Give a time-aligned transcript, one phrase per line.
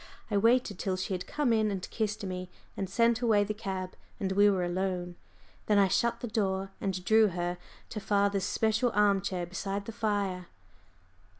[0.31, 3.95] I waited till she had come in and kissed me and sent away the cab
[4.19, 5.15] and we were alone.
[5.67, 9.91] Then I shut the door and drew her to father's special arm chair beside the
[9.91, 10.47] fire.